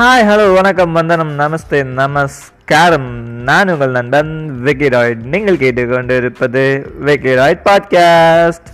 [0.00, 3.08] Hi hello வணக்கம் வந்தனம் நமஸ்தே நமஸ்காரம்.
[3.42, 5.22] நான் உங்கள் நண்பன் விக்கிராய்ட்.
[5.22, 8.68] நீங்கள் கேட்டுக்கொண்டிருப்பது விக்கிராய்ட் பாட்காஸ்ட்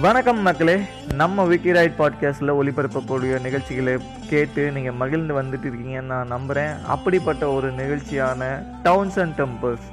[0.00, 0.80] வணக்கம் மக்களே
[1.14, 3.96] நம்ம விக்கிராய்ட் பாட்காஸ்ட்டில் ஒளிபரப்பக்கூடிய நிகழ்ச்சிகளை
[4.28, 9.88] கேட்டு நீங்கள் மகிழ்ந்து வந்துட்டு இருக்கீங்கன்னு நான் நம்புகிறேன் அப்படிப்பட்ட ஒரு நிகழ்ச்சியான டவுன்ஸ் அண்ட் டெம்பிள்ஸ்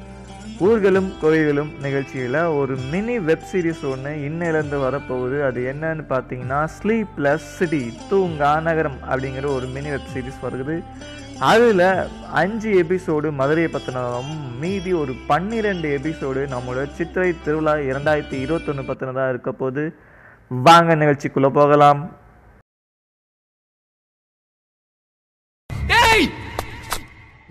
[0.68, 5.38] ஊர்களும் கோயில்களும் நிகழ்ச்சியில் ஒரு மினி வெப் சீரிஸ் ஒன்று இன்னிலேருந்து வரப்போகுது.
[5.48, 10.76] அது என்னன்னு பார்த்தீங்கன்னா ஸ்லீப்லெஸ் ப்ளஸ் சிட்டி தூங்கா நகரம் அப்படிங்கிற ஒரு மினி வெப் சீரிஸ் வருது.
[11.52, 11.86] அதில்
[12.42, 19.54] அஞ்சு எபிசோடு மதுரையை பற்றினதும் மீதி ஒரு பன்னிரெண்டு எபிசோடு நம்மளோட சித்திரை திருவிழா இரண்டாயிரத்தி இருபத்தொன்று பற்றினதாக இருக்க
[19.62, 19.84] போது
[20.70, 22.02] வாங்க நிகழ்ச்சிக்குள்ளே போகலாம்.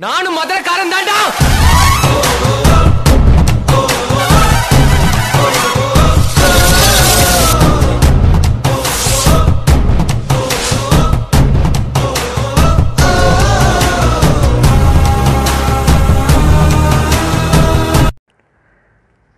[0.05, 1.19] நானும் மதுரக்காரன் தாண்டா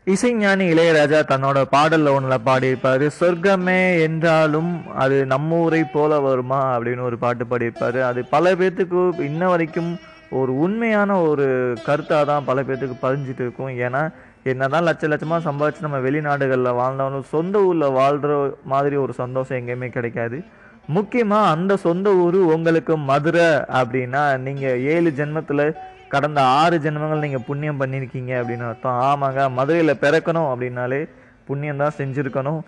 [0.06, 3.10] இசைஞானி இளையராஜா தன்னோட பாடல்ல ஒன்றுல பாடியிருப்பாரு.
[3.20, 6.78] சொர்க்கமே என்றாலும் அது நம்ம ஊரை போல வருமா?
[6.78, 8.00] அப்படின்னு ஒரு பாட்டு பாடியிருப்பாரு.
[8.00, 9.98] அது பல பேர்த்துக்கு இன்ன வரைக்கும்
[10.30, 11.46] ஒரு உண்மையான ஒரு
[11.86, 13.68] கருத்தாக தான் பல பேர்த்துக்கு பதிஞ்சிட்டு இருக்கும்.
[13.68, 14.02] ஏன்னா
[14.42, 20.40] என்னதான் லட்ச லட்சமாக சம்பாதிச்சு நம்ம வெளிநாடுகளில் வாழ்ந்தாலும் சொந்த ஊரில் வாழ்கிற மாதிரி ஒரு சந்தோஷம் எங்கேயுமே கிடைக்காது.
[20.86, 23.48] முக்கியமாக அந்த சொந்த ஊர் உங்களுக்கு மதுரை
[23.80, 25.64] அப்படின்னா நீங்கள் ஏழு ஜென்மத்தில்
[26.12, 28.98] கடந்த ஆறு ஜென்மங்கள் நீங்கள் புண்ணியம் பண்ணியிருக்கீங்க அப்படின்னு அர்த்தம்.
[29.10, 31.00] ஆமாங்க மதுரையில் பிறக்கணும் அப்படின்னாலே
[31.48, 32.60] புண்ணியம் தான் செஞ்சுருக்கணும்.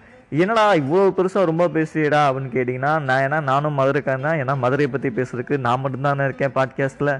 [0.42, 4.38] என்னடா இவ்வளோ பெருசாக ரொம்ப பேசுறியடா அப்படின்னு கேட்டிங்கன்னா நான் ஏன்னா நானும் மதுரைக்காரன் தான்.
[4.42, 7.14] ஏன்னா மதுரையை பற்றி பேசுறதுக்கு நான் மட்டும்தானே இருக்கேன் பாட்காஸ்ட்டில்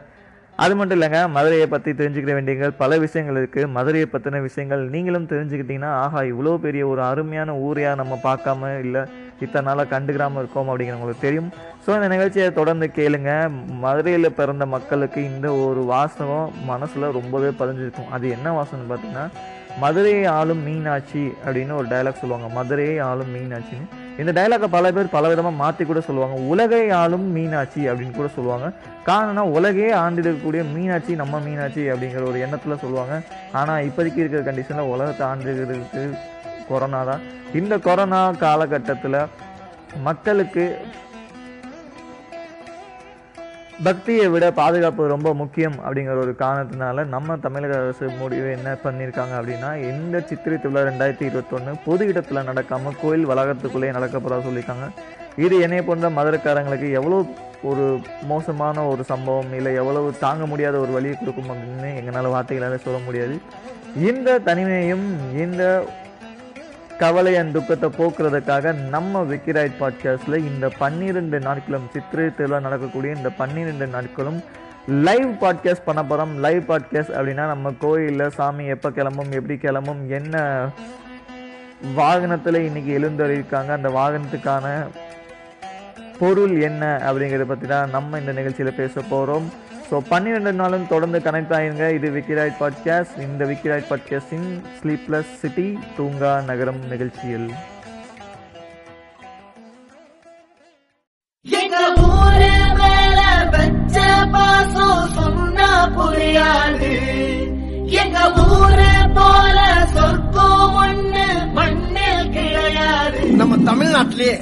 [0.65, 5.93] அது மட்டும் இல்லைங்க மதுரையை பற்றி தெரிஞ்சுக்கிற வேண்டியங்கள் பல விஷயங்கள் இருக்குது மதுரையை பற்றின விஷயங்கள் நீங்களும் தெரிஞ்சுக்கிட்டிங்கன்னா
[6.03, 9.03] ஆஹா இவ்வளோ பெரிய ஒரு அருமையான ஊரையாக நம்ம பார்க்காம இல்லை.
[9.45, 11.51] இத்தனை நாளாக கண்டுக்கிறாமல் இருக்கோம் அப்படிங்கிறவங்களுக்கு தெரியும்.
[11.85, 13.33] ஸோ இந்த நிகழ்ச்சியை தொடர்ந்து கேளுங்க.
[13.85, 19.27] மதுரையில் பிறந்த மக்களுக்கு இந்த ஒரு வாசகம் மனசில் ரொம்பவே பதிஞ்சிருக்கும் அது என்ன வாசகம்னு பார்த்தீங்கன்னா
[19.83, 22.49] மதுரையை ஆளும் மீனாட்சி அப்படின்னு ஒரு டைலாக் சொல்லுவாங்க.
[22.57, 23.87] மதுரையை ஆளும் மீனாட்சின்னு.
[24.23, 26.37] இந்த டைலாக்கை பல பேர் பல விதமாக மாற்றி கூட சொல்லுவாங்க.
[26.53, 28.67] உலகை ஆளும் மீனாட்சி அப்படின்னு கூட சொல்லுவாங்க.
[29.09, 33.17] காரணம்னா உலகே ஆண்டிருக்கக்கூடிய மீனாட்சி நம்ம மீனாட்சி அப்படிங்கிற ஒரு எண்ணத்தில் சொல்லுவாங்க.
[33.61, 36.05] ஆனால் இப்போதைக்கு இருக்கிற கண்டிஷனில் உலகத்தை ஆண்டுகிறதுக்கு
[36.69, 37.25] கொரோனா தான்.
[37.61, 39.21] இந்த கொரோனா காலகட்டத்தில்
[40.09, 40.67] மக்களுக்கு
[43.87, 49.71] பக்தியை விட பாதுகாப்பு ரொம்ப முக்கியம் அப்படிங்கிற ஒரு காரணத்தினால நம்ம தமிழக அரசு முடிவு என்ன பண்ணியிருக்காங்க அப்படின்னா
[49.91, 54.89] இந்த சித்திரை திருவிழா ரெண்டாயிரத்தி இருபத்தொன்று பொது இடத்துல நடக்காமல் கோயில் வளாகத்துக்குள்ளேயே நடக்க போகிறதா சொல்லியிருக்காங்க.
[55.45, 57.19] இது என்னைய போன்ற மதுரக்காரங்களுக்கு எவ்வளோ
[57.71, 57.85] ஒரு
[58.31, 63.37] மோசமான ஒரு சம்பவம் இல்லை எவ்வளவு தாங்க முடியாத ஒரு வழியை கொடுக்கும் அப்படின்னு எங்களால் வார்த்தைகளால் சொல்ல முடியாது.
[64.11, 65.07] இந்த தனிமையும்
[65.45, 65.63] இந்த
[67.01, 73.87] கவலை அண்ட் துக்கத்தை போக்குறதுக்காக நம்ம விக்கிராய்ட் பாட்காஸ்டில் இந்த பன்னிரெண்டு நாட்களும் சித்திரை திருவிழா நடக்கக்கூடிய இந்த பன்னிரெண்டு
[73.87, 74.39] நாட்களும்
[75.05, 80.37] லைவ் பாட்காஸ்ட் பண்ண போகிறோம் லைவ் பாட்காஸ்ட் அப்படின்னா நம்ம கோயிலில் சாமி எப்போ கிளம்பும் எப்படி கிளம்பும் என்ன
[81.95, 84.67] வாகனத்தில் இன்னைக்கு எழுந்தறியிருக்காங்க அந்த வாகனத்துக்கான
[86.19, 89.47] பொருள் என்ன அப்படிங்கிறத பற்றி தான் நம்ம இந்த நிகழ்ச்சியில் பேச போகிறோம்
[89.95, 91.85] ஸோ பன்னிரெண்டு நாளும் தொடர்ந்து கனெக்ட் ஆயிருங்க.
[91.97, 95.67] இது விக்கிராய்ட் பாட்காஸ்ட் இந்த விக்கிராய்ட் பாட்காஸ்டின் ஸ்லீப்லெஸ் சிட்டி
[95.97, 97.47] தூங்கா நகரம் நிகழ்ச்சியில்.
[101.47, 102.51] எங்க ஊரு
[102.81, 103.21] மேல
[103.55, 103.97] வச்ச
[104.35, 105.69] பாசம் சொன்னா
[105.99, 106.91] புரியாது.
[108.03, 108.19] எங்க
[108.49, 109.59] ஊரு போல
[109.95, 111.25] சொர்க்கம் ஒண்ணு
[111.59, 113.23] மண்ணில் கிடையாது.
[113.43, 114.37] நம்ம தமிழ்நாட்டிலேயே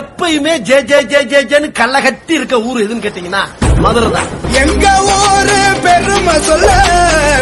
[0.00, 3.44] எப்பயுமே ஜே ஜே ஜே ஜே ஜேன்னு கள்ள கட்டி இருக்க ஊர் எதுன்னு கேட்டீங்கன்னா
[3.84, 4.84] மதுரை தான் எங்க
[5.14, 6.70] ஊரு பெருமை சொல்ல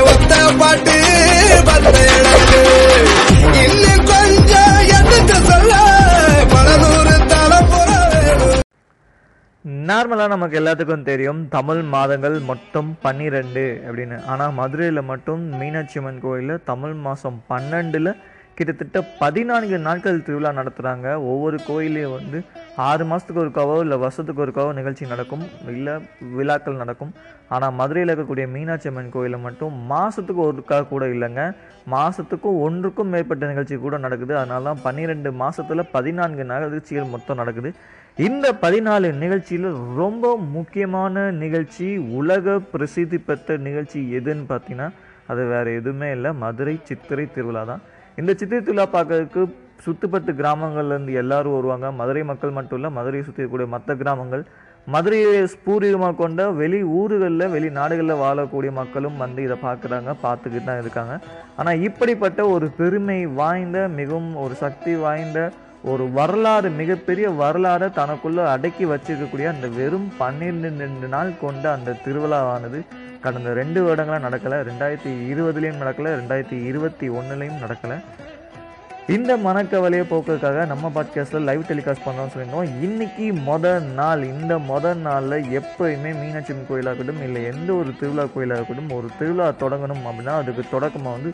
[0.06, 0.96] ஒத்த பாட்டு
[1.68, 1.96] வந்த
[3.62, 5.72] இன்னும் கொஞ்சம் எடுத்து சொல்ல
[6.54, 7.90] பல நூறு தலைப்புற
[9.84, 14.16] நார்மலாக நமக்கு எல்லாத்துக்கும் தெரியும் தமிழ் மாதங்கள் மொத்தம் பன்னிரெண்டு அப்படின்னு.
[14.26, 18.10] ஆனால் மதுரையில் மட்டும் மீனாட்சி அம்மன் கோயிலில் தமிழ் மாதம் பன்னெண்டில்
[18.58, 22.38] கிட்டத்தட்ட பதினான்கு நாட்கள் திருவிழா நடத்துகிறாங்க ஒவ்வொரு கோயிலையும் வந்து
[22.86, 25.44] ஆறு மாதத்துக்கு ஒருக்காவோ இல்லை வருஷத்துக்கு ஒருக்காவோ நிகழ்ச்சி நடக்கும்.
[25.74, 25.94] இல்லை
[26.36, 27.12] விழாக்கள் நடக்கும்.
[27.54, 31.42] ஆனால் மதுரையில் இருக்கக்கூடிய மீனாட்சி அம்மன் கோயிலில் மட்டும் மாதத்துக்கு ஒருக்கா கூட இல்லைங்க.
[31.94, 34.34] மாதத்துக்கும் ஒன்றுக்கும் மேற்பட்ட நிகழ்ச்சி கூட நடக்குது.
[34.40, 37.72] அதனால தான் பன்னிரெண்டு மாதத்தில் பதினான்கு நிகழ்ச்சிகள் மொத்தம் நடக்குது.
[38.26, 39.68] இந்த பதினாலு நிகழ்ச்சியில்
[40.00, 41.86] ரொம்ப முக்கியமான நிகழ்ச்சி
[42.20, 44.88] உலக பிரசித்தி பெற்ற நிகழ்ச்சி எதுன்னு பார்த்தீங்கன்னா
[45.32, 46.32] அது வேறு எதுவுமே இல்லை.
[46.44, 47.84] மதுரை சித்திரை திருவிழா தான்
[48.20, 49.42] இந்த சித்திரை திருவிழா பார்க்கறதுக்கு
[49.84, 51.86] சுத்துப்பட்டு கிராமங்கள்லேருந்து எல்லாரும் வருவாங்க.
[52.00, 54.44] மதுரை மக்கள் மட்டும் இல்லை மதுரையை சுற்றி இருக்கக்கூடிய மற்ற கிராமங்கள்.
[54.94, 61.14] மதுரையை பூர்வீகமாக கொண்ட வெளி ஊர்களில் வெளி நாடுகளில் வாழக்கூடிய மக்களும் வந்து இதை பார்க்குறாங்க பார்த்துக்கிட்டு தான் இருக்காங்க.
[61.60, 65.38] ஆனால் இப்படிப்பட்ட ஒரு பெருமை வாய்ந்த மிகவும் ஒரு சக்தி வாய்ந்த
[65.92, 72.78] ஒரு வரலாறு மிகப்பெரிய வரலாறை தனக்குள்ளே அடக்கி வச்சிருக்கக்கூடிய அந்த வெறும் பன்னிரெண்டு நாள் கொண்ட அந்த திருவிழாவானது
[73.24, 74.58] கடந்த ரெண்டு வருடங்களாக நடக்கலை.
[74.70, 77.94] ரெண்டாயிரத்தி இருபதுலேயும் நடக்கலை ரெண்டாயிரத்தி இருபத்தி ஒன்றுலையும் நடக்கல.
[79.12, 82.68] இந்த மனக்கவலையை போக்குறதுக்காக நம்ம பாட்காஸ்ட்டில் லைவ் டெலிகாஸ்ட் பண்ணுறோம்னு சொல்லியிருந்தோம்.
[82.84, 88.24] இன்றைக்கி முதல் நாள் இந்த முதல் நாளில் எப்போயுமே மீனாட்சி அம்மன் கோயிலாக இருக்கட்டும் இல்லை எந்த ஒரு திருவிழா
[88.34, 91.32] கோயிலாக இருக்கட்டும் ஒரு திருவிழா தொடங்கணும் அப்படின்னா அதுக்கு தொடக்கமாக வந்து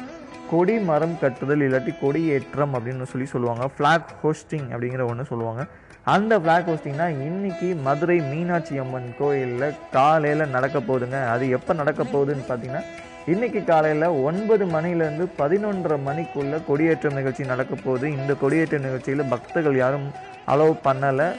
[0.50, 3.68] கொடி மரம் கட்டுதல் இல்லாட்டி கொடி ஏற்றம் அப்படின்னு சொல்லி சொல்லுவாங்க.
[3.76, 5.64] ஃப்ளாக் ஹோஸ்டிங் அப்படிங்கிற ஒன்று சொல்லுவாங்க.
[6.04, 11.20] அந்த ஃப்ளாக் ஹோஸ்டிங்னா இன்றைக்கி மதுரை மீனாட்சி அம்மன் கோயிலில் காலையில் நடக்க போகுதுங்க.
[11.28, 12.84] அது எப்போ நடக்க போகுதுன்னு பார்த்தீங்கன்னா
[13.26, 18.12] இன்னைக்கு காலையில் ஒன்பது மணிலேருந்து பதினொன்றரை மணிக்குள்ளே கொடியேற்றம் நிகழ்ச்சி நடக்க போகுது.
[18.12, 20.08] இந்த கொடியேற்ற நிகழ்ச்சியில் பக்தர்கள் யாரும்
[20.46, 21.36] அலோவ் பண்ணலை.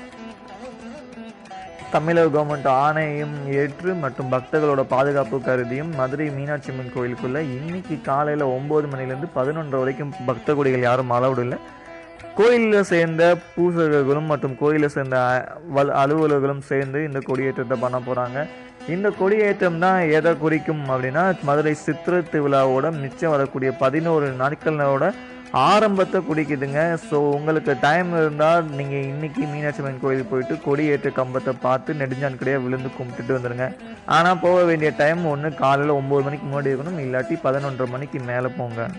[1.91, 8.87] தமிழக கவர்மெண்ட் ஆணையம் ஏற்று மற்றும் பக்தர்களோட பாதுகாப்பு கருதியும் மதுரை மீனாட்சி அம்மன் கோயிலுக்குள்ளே இன்னைக்கு காலையில் ஒம்பது
[8.95, 11.57] மணிலேருந்து பதினொன்றரை வரைக்கும் பக்த கொடிகள் யாரும் அலௌடு இல்லை.
[12.35, 15.45] கோயிலில் சேர்ந்த பூசகர்களும் மற்றும் கோயிலில் சேர்ந்த அ-
[15.77, 18.47] அலுவலர்களும் சேர்ந்து இந்த கொடியேற்றத்தை பண்ண போகிறாங்க
[18.93, 25.05] இந்த கொடியேற்றம் தான் எதை குறிக்கும் அப்படின்னா மதுரை சித்திரை திருவிழாவோட மிச்சம் வரக்கூடிய பதினோரு நாட்களோட
[25.69, 26.81] ஆரம்பத்தை குறிக்குதுங்க.
[27.07, 32.91] ஸோ உங்களுக்கு டைம் இருந்தால் நீங்கள் இன்றைக்கி மீனாட்சி அம்மன் கோயிலுக்கு போயிட்டு கொடியேற்ற கம்பத்தை பார்த்து நெடுஞ்சான்கடையாக விழுந்து
[32.97, 33.67] கும்பிட்டுட்டு வந்துடுங்க
[34.17, 38.89] ஆனால் போக வேண்டிய டைம் ஒன்று காலையில் ஒம்பது மணிக்கு முன்னாடி இருக்கணும் இல்லாட்டி பதினொன்றரை மணிக்கு மேலே போங்க.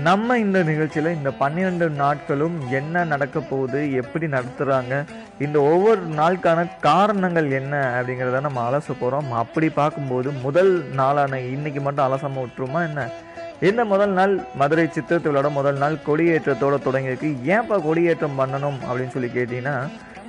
[0.00, 5.04] நம்ம இந்த நிகழ்ச்சியில் இந்த பன்னிரெண்டு நாட்களும் என்ன நடக்க போகுது எப்படி நடத்துகிறாங்க
[5.38, 12.06] இந்த ஒவ்வொரு நாளுக்கான காரணங்கள் என்ன அப்படிங்கிறத நம்ம அலச போகிறோம் அப்படி பார்க்கும்போது முதல் நாளான இன்னைக்கு மட்டும்
[12.06, 13.08] அலசாமல் விட்டுருமா என்ன?
[13.60, 14.44] இந்த முதல் நாள்?
[14.54, 17.30] மதுரை சித்திரத்திலோட முதல் நாள் கொடியேற்றத்தோட தொடங்கியிருக்கு.
[17.46, 19.76] ஏன்ப்பா கொடியேற்றம் பண்ணணும் அப்படின்னு சொல்லி கேட்டிங்கன்னா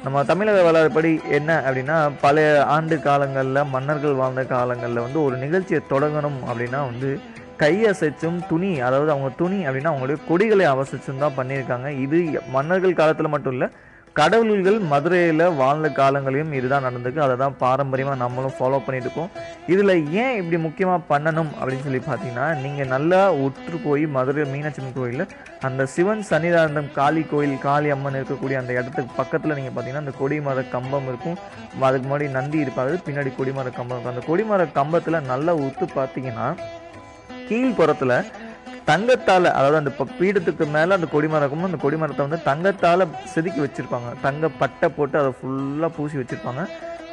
[0.03, 6.39] நம்ம தமிழக வரலாறுபடி என்ன அப்படின்னா பழைய ஆண்டு காலங்களில் மன்னர்கள் வாழ்ந்த காலங்களில் வந்து ஒரு நிகழ்ச்சியை தொடங்கணும்
[6.49, 7.19] அப்படின்னா வந்து
[7.63, 11.89] கையசைச்சும் துணி அதாவது அவங்க துணி அப்படின்னா அவங்களுடைய கொடிகளை அவசிச்சும் தான் பண்ணியிருக்காங்க.
[12.05, 12.19] இது
[12.57, 13.69] மன்னர்கள் காலத்தில் மட்டும் இல்லை
[14.17, 17.23] கடவுள்கள் மதுரையில் வாழ்ந்த காலங்களையும் இதுதான் நடந்திருக்கு.
[17.25, 19.31] அதை தான் பாரம்பரியமாக நம்மளும் ஃபாலோ பண்ணிட்டு இருக்கோம்.
[19.73, 19.93] இதில்
[20.23, 25.25] ஏன் இப்படி முக்கியமாக பண்ணணும் அப்படின்னு சொல்லி பார்த்தீங்கன்னா நீங்கள் நல்லா உற்று போய் மதுரை மீனாட்சி அம்மன் கோயிலில்
[25.69, 30.67] அந்த சிவன் சன்னிதானம் காளி கோயில் காளி அம்மன் இருக்கக்கூடிய அந்த இடத்துக்கு பக்கத்தில் நீங்கள் பார்த்தீங்கன்னா அந்த கொடிமர
[30.75, 31.39] கம்பம் இருக்கும்.
[31.89, 34.15] அதுக்கு முன்னாடி நந்தி இருப்பாரு பின்னாடி கொடிமர கம்பம் இருக்கும்.
[34.15, 36.47] அந்த கொடிமர கம்பத்தில் நல்லா உத்து பார்த்தீங்கன்னா
[37.49, 38.17] கீழ்ப்புறத்தில்
[38.89, 43.03] தங்கத்தால் அதாவது அந்த பீடத்துக்கு மேலே அந்த கொடிமரம் அந்த கொடிமரத்தை வந்து தங்கத்தால்
[43.33, 44.09] செதுக்கி வச்சுருப்பாங்க.
[44.25, 46.63] தங்க பட்டை போட்டு அதை ஃபுல்லாக பூசி வச்சுருப்பாங்க.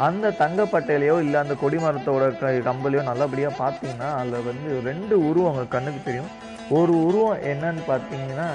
[0.07, 6.31] அந்த தங்கப்பட்டையிலையோ இல்லை அந்த கொடிமரத்தோட க கம்பலையோ நல்லபடியாக பார்த்தீங்கன்னா அதில் வந்து ரெண்டு உருவம் கண்ணுக்கு தெரியும்.
[6.79, 8.49] ஒரு உருவம் என்னன்னு பார்த்தீங்கன்னா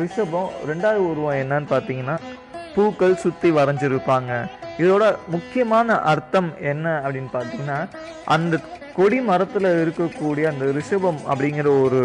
[0.00, 0.50] ரிஷபம்.
[0.70, 2.16] ரெண்டாவது உருவம் என்னன்னு பார்த்தீங்கன்னா
[2.74, 4.32] பூக்கள் சுற்றி வரைஞ்சிருப்பாங்க.
[4.82, 7.78] இதோட முக்கியமான அர்த்தம் என்ன அப்படின்னு பார்த்தீங்கன்னா
[8.34, 8.60] அந்த
[8.96, 12.00] கொடி மரத்தில் இருக்கக்கூடிய அந்த ரிஷபம் அப்படிங்கிற ஒரு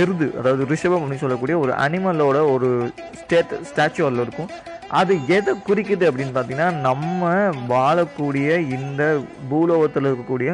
[0.00, 2.68] எருது அதாவது ரிஷபம் அப்படின்னு சொல்லக்கூடிய ஒரு அனிமலோட ஒரு
[3.20, 4.50] ஸ்டேட் ஸ்டாச்சு அதில் இருக்கும்.
[4.98, 7.30] அது எதை குறிக்குது அப்படின்னு பார்த்தீங்கன்னா நம்ம
[7.68, 9.02] வாழக்கூடிய இந்த
[9.48, 10.50] பூலோகத்தில் இருக்கக்கூடிய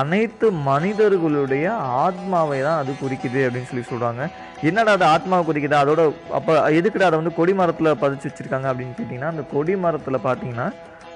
[0.00, 1.64] அனைத்து மனிதர்களுடைய
[2.04, 4.22] ஆத்மாவை தான் அது குறிக்குது அப்படின்னு சொல்லி சொல்கிறாங்க
[4.62, 5.76] என்னடா அது ஆத்மாவை குறிக்குது?
[5.82, 10.68] அதோட அப்போ எதுக்குடா அதை வந்து கொடி மரத்தில் பதிச்சு வச்சுருக்காங்க அப்படின்னு கேட்டிங்கன்னா அந்த கொடி மரத்தில் பார்த்தீங்கன்னா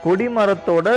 [0.05, 0.89] கொடிமரத்தோட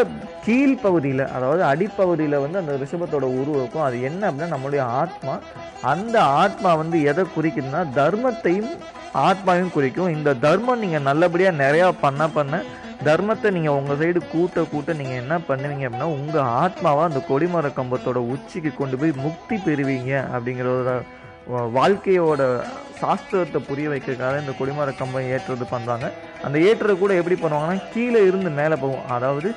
[0.46, 3.84] கீழ்ப்பகுதியில் அதாவது அடிப்பகுதியில் வந்து அந்த ரிஷபத்தோட உருவம் இருக்கும்.
[3.84, 5.40] அது என்ன அப்படின்னா நம்மளுடைய ஆத்மா.
[5.82, 8.72] அந்த ஆத்மா வந்து எதை குறிக்குதுன்னா தர்மத்தையும்
[9.22, 10.10] ஆத்மாவையும் குறிக்கும்.
[10.10, 12.64] இந்த தர்மம் நீங்கள் நல்லபடியாக நிறையா பண்ண பண்ண
[13.04, 18.16] தர்மத்தை நீங்கள் உங்கள் சைடு கூட்ட கூட்ட நீங்கள் என்ன பண்ணுவீங்க அப்படின்னா உங்கள் ஆத்மாவை அந்த கொடிமர கம்பத்தோட
[18.30, 20.94] உச்சிக்கு கொண்டு போய் முக்தி பெறுவீங்க அப்படிங்கிறத
[21.48, 22.42] வா- வாழ்க்கையோட
[23.02, 26.08] சாஸ்திரத்தை புரிய வைக்கிறதுக்காக இந்த கொடிமர கம்பம் ஏற்றுறது பண்ணுறாங்க
[26.48, 29.06] அந்த ஏற்றுறது கூட எப்படி பண்ணுவாங்கன்னா கீழே இருந்து மேலே போகும்.
[29.16, 29.50] அதாவது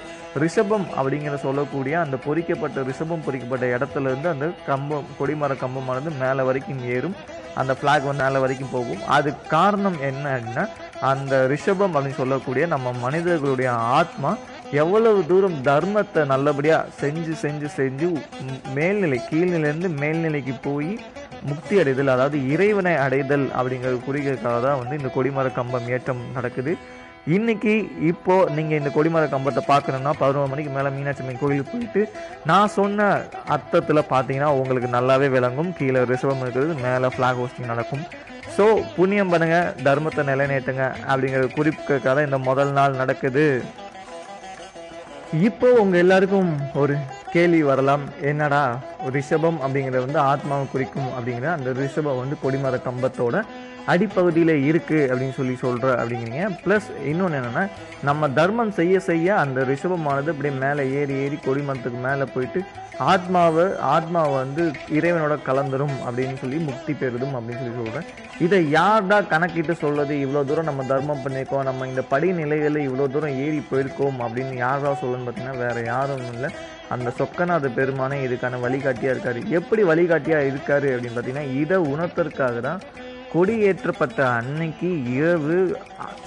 [0.42, 6.84] ரிஷபம் அப்படிங்கிற சொல்லக்கூடிய அந்த பொறிக்கப்பட்ட ரிஷபம் பொறிக்கப்பட்ட இடத்துல இருந்து அந்த கம்பம் கொடிமர கம்பமானது மேலே வரைக்கும்
[6.94, 7.16] ஏறும்.
[7.60, 9.02] அந்த ஃப்ளாக் வந்து மேலே வரைக்கும் போகும்.
[9.16, 10.64] அது காரணம் என்ன அப்படின்னா
[11.10, 14.30] அந்த ரிஷபம் அப்படின்னு சொல்லக்கூடிய நம்ம மனிதர்களுடைய ஆத்மா
[14.82, 18.06] எவ்வளவு தூரம் தர்மத்தை நல்லபடியாக செஞ்சு செஞ்சு செஞ்சு
[18.76, 20.92] மேல்நிலை கீழ்நிலையிலேருந்து மேல்நிலைக்கு போய்
[21.50, 26.72] முக்தி அடைதல் அதாவது இறைவனை அடைதல் அப்படிங்கிற குறிக்கிறதுக்காக தான் வந்து இந்த கொடிமர கம்பம் ஏற்றம் நடக்குது.
[27.36, 27.72] இன்னைக்கு
[28.10, 32.02] இப்போ நீங்கள் இந்த கொடிமர கம்பத்தை பார்க்கணுன்னா பதினோரு மணிக்கு மேலே மீனாட்சி அம்மன் கோயிலுக்கு போயிட்டு
[32.50, 33.06] நான் சொன்ன
[33.56, 35.70] அர்த்தத்தில் பார்த்தீங்கன்னா உங்களுக்கு நல்லாவே விளங்கும்.
[35.78, 38.04] கீழே ரிசவம் இருக்கிறது மேலே ஃப்ளாக் ஹோஸ்டிங் நடக்கும்.
[38.56, 38.64] ஸோ
[38.96, 39.58] புண்ணியம் பண்ணுங்க
[39.88, 43.46] தர்மத்தை நிலைநிறுத்துங்க அப்படிங்கிற குறிப்புக்காக இந்த முதல் நாள் நடக்குது.
[45.48, 46.94] இப்போ உங்கள் எல்லாருக்கும் ஒரு
[47.34, 48.04] கேள்வி வரலாம்.
[48.30, 48.62] என்னடா
[49.16, 53.36] ரிஷபம் அப்படிங்கிறது வந்து ஆத்மாவை குறிக்கும் அப்படிங்கிற அந்த ரிஷபம் வந்து கொடிமர கம்பத்தோட
[53.92, 56.42] அடிப்பகுதியில் இருக்குது அப்படின்னு சொல்லி சொல்கிற அப்படிங்கிறீங்க.
[56.64, 57.62] ப்ளஸ் இன்னொன்று என்னென்னா
[58.08, 62.60] நம்ம தர்மம் செய்ய செய்ய அந்த ரிஷபமானது அப்படியே மேலே ஏறி ஏறி கொடிமரத்துக்கு மேலே போயிட்டு
[63.12, 64.64] ஆத்மாவை ஆத்மாவை வந்து
[64.98, 68.08] இறைவனோட கலந்துரும் அப்படின்னு சொல்லி முக்தி பெறுதும் அப்படின்னு சொல்லி சொல்கிறேன்
[68.46, 73.60] இதை யார்டா கணக்கிட்டு சொல்வது இவ்வளோ தூரம் நம்ம தர்மம் பண்ணியிருக்கோம் நம்ம இந்த படிநிலைகளில் இவ்வளோ தூரம் ஏறி
[73.72, 76.50] போயிருக்கோம் அப்படின்னு யார்டா சொல்லணும்னு பார்த்தீங்கன்னா வேறு யாரும் இல்லை.
[76.94, 79.40] அந்த சொக்கநாத பெருமானே இதுக்கான வழிகாட்டியாக இருக்காரு.
[79.58, 82.82] எப்படி வழிகாட்டியாக இருக்காரு அப்படின்னு பார்த்தீங்கன்னா இதை உணர்த்தறதுக்காக தான்
[83.34, 85.58] கொடியேற்றப்பட்ட அன்னைக்கு இரவு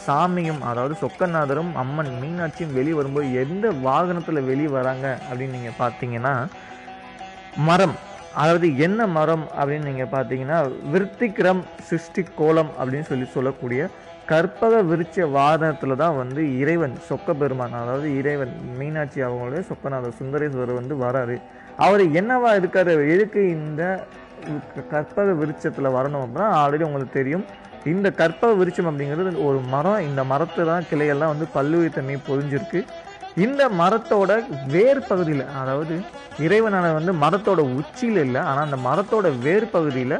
[0.05, 6.33] சாமியும் அதாவது சொக்கநாதரும் அம்மன் மீனாட்சியும் வெளியே வரும்போது எந்த வாகனத்தில் வெளியே வராங்க அப்படின்னு நீங்கள் பார்த்தீங்கன்னா
[7.69, 7.95] மரம்.
[8.41, 10.57] அதாவது என்ன மரம் அப்படின்னு நீங்கள் பார்த்தீங்கன்னா
[10.93, 13.81] விருத்திகிரம் சிருஷ்டி கோலம் அப்படின்னு சொல்லி சொல்லக்கூடிய
[14.31, 20.95] கற்பக விருட்ச வாதனத்தில் தான் வந்து இறைவன் சொக்க பெருமான் அதாவது இறைவன் மீனாட்சி அவங்களுடைய சொக்கநாதர் சுந்தரேஸ்வரர் வந்து
[21.03, 21.35] வராரு.
[21.85, 22.93] அவர் என்னவா இருக்காரு?
[23.15, 23.83] எதுக்கு இந்த
[24.93, 27.45] கற்பக விருட்சத்தில் வரணும் அப்படின்னா ஆல்ரெடி உங்களுக்கு தெரியும்.
[27.93, 29.99] இந்த கற்பக விருட்சம் அப்படிங்கிறது ஒரு மரம்.
[30.09, 32.17] இந்த மரத்தை தான் கிளையெல்லாம் வந்து பல்லுயிர் தன்மை
[33.43, 34.31] இந்த மரத்தோட
[34.73, 35.95] வேர் பகுதியில் அதாவது
[36.45, 40.15] இறைவனான வந்து மரத்தோட உச்சியில் இல்லை ஆனால் அந்த மரத்தோட வேர் பகுதியில்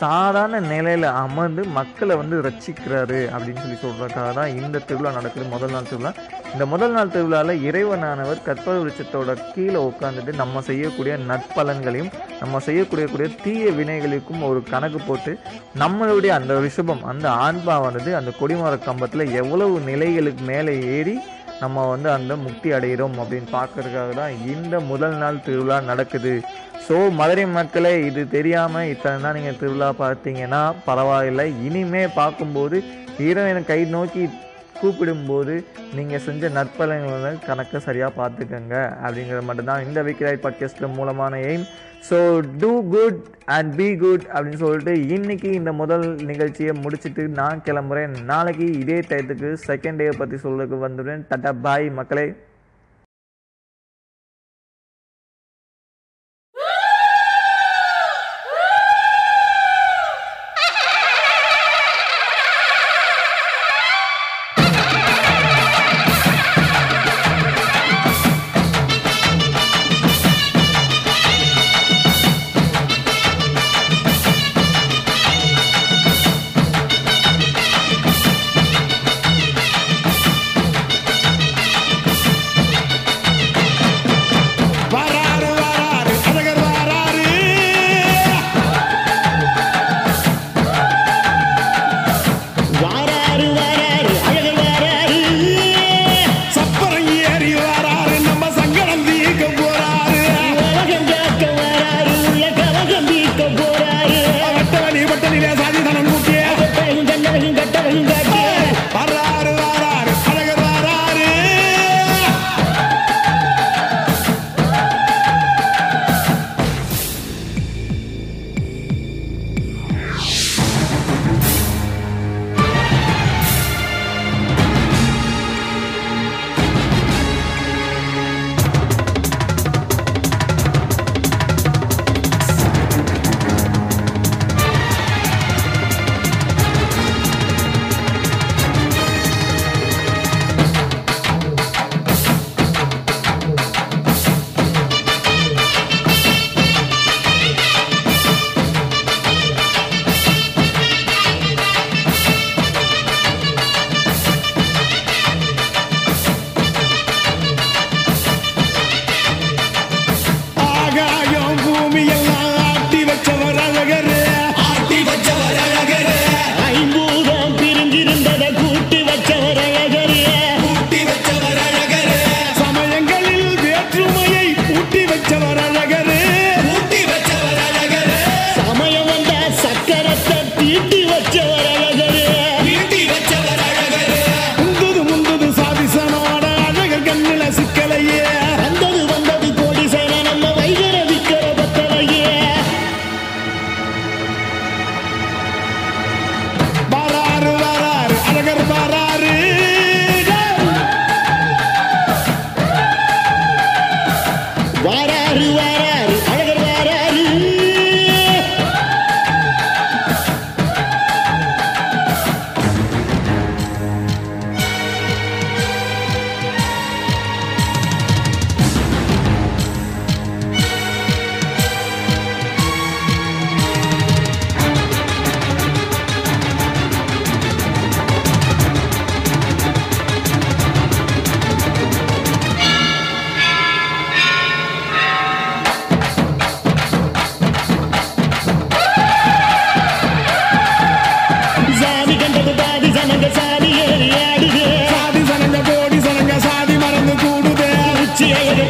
[0.00, 5.88] சாதாரண நிலையில் அமர்ந்து மக்களை வந்து ரட்சிக்கிறாரு அப்படின்னு சொல்லி சொல்கிறதுக்காக தான் இந்த திருவிழா நடக்குது முதல் நாள்
[5.90, 6.12] திருவிழா.
[6.52, 12.10] இந்த முதல் நாள் திருவிழாவில் இறைவனானவர் கற்பக விருட்சத்தோட கீழே உட்காந்துட்டு நம்ம செய்யக்கூடிய நற்பலன்களையும்
[12.40, 15.34] நம்ம செய்யக்கூடிய கூடிய தீய வினைகளுக்கும் ஒரு கணக்கு போட்டு
[15.78, 21.16] நம்மளுடைய அந்த ரிஷபம் அந்த ஆன்மாவானது அந்த கொடிமர கம்பத்தில் எவ்வளவு நிலைகளுக்கு மேலே ஏறி
[21.62, 26.34] நம்ம வந்து அந்த முக்தி அடைகிறோம் அப்படின்னு பார்க்கறதுக்காக தான் இந்த முதல் நாள் திருவிழா நடக்குது.
[26.86, 31.46] ஸோ மதுரை மக்களே இது தெரியாமல் இத்தனை நாள் நீங்கள் திருவிழா பார்த்தீங்கன்னா பரவாயில்லை.
[31.68, 32.78] இனிமே பார்க்கும்போது
[33.28, 34.24] இறைவனை கை நோக்கி
[34.80, 35.54] கூப்பிடும்போது
[35.96, 39.84] நீங்கள் செஞ்ச நற்பலன்களை கணக்கை சரியாக பார்த்துக்கங்க அப்படிங்கிறது மட்டும்தான்.
[39.88, 41.66] இந்த விக்ராய் பாட்காஸ்ட் மூலமான aim
[42.08, 42.16] so
[42.62, 43.20] do good
[43.56, 48.14] and be good அப்படின்னு சொல்லிட்டு இன்னைக்கு இந்த முதல் நிகழ்ச்சியை முடிச்சுட்டு நான் கிளம்புறேன்.
[48.24, 51.22] நாளைக்கு இதே டயத்துக்கு செகண்ட் டே பற்றி சொல்றதுக்கு வந்துடுறேன்.
[51.30, 52.26] டட்டா பாய் மக்களே.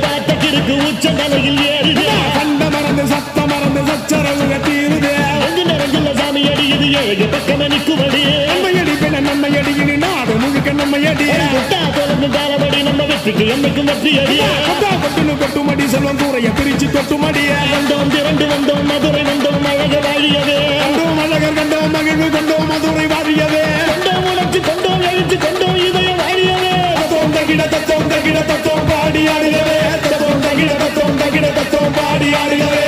[0.02, 2.04] பாட்டக்கிருக்கு உச்சம் தலையில் ஏறுது
[2.36, 5.12] கண்ட மறந்து சத்த மறந்து சச்சரவுக தீருது.
[5.38, 11.00] அஞ்சு நிறைஞ்சுள்ள சாமி அடியுது ஏழு பக்கம் நிற்குமடி நம்ம அடி பெண நம்ம அடியினி நாடு முழுக்க நம்ம
[11.12, 16.88] அடி முட்டா தொடர்ந்து தாளபடி நம்ம வெற்றிக்கு என்னைக்கும் வெற்றி அடி கொட்டா கொட்டுன்னு கொட்டுமடி செல்வம் தூரைய பிரிச்சு
[16.88, 17.44] கொட்டுமடி.
[17.74, 18.46] வந்தோம் திரண்டு
[18.90, 19.62] மதுரை வந்தோம்
[28.14, 32.82] தத்தோம் தகிட பாடி ஆடுகவே தத்தோம் தகிட தத்தோம் தகிட தத்தோம் பாடி ஆடுகவே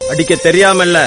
[0.00, 0.98] அடிக்க தெரியாமல்ல.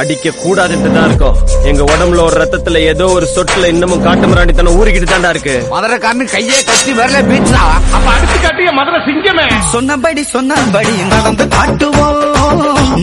[0.00, 1.36] அடிக்க கூடாதுன்னு தான் இருக்கும்.
[1.70, 6.58] எங்க உடம்புல ஒரு ரத்தத்துல ஏதோ ஒரு சொட்டுல இன்னமும் காட்டு மிராண்டித்தனம் ஊறிக்கிட்டு தாண்டா இருக்கு மதுரைக்காரனு கையே
[6.70, 7.62] கட்டி வரல பீச்சா
[7.96, 9.46] அப்ப அடுத்து காட்டிய மதுரை சிங்கமே.
[9.74, 12.20] சொன்னபடி சொன்னபடி நடந்து காட்டுவோம்.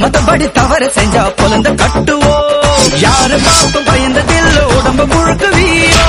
[0.02, 2.48] மத்தபடி தவறு செஞ்சா பொலந்து கட்டுவோம்.
[3.06, 6.01] யாரு பார்த்தும் பயந்ததில்ல உடம்பு முழுக்க வீரம்